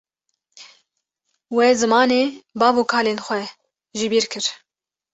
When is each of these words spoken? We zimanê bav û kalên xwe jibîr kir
We 1.55 1.65
zimanê 1.81 2.23
bav 2.59 2.75
û 2.81 2.83
kalên 2.91 3.19
xwe 3.25 3.41
jibîr 3.99 4.25
kir 4.31 4.45